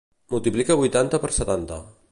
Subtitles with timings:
[0.35, 1.79] Multiplica vuitanta per setanta.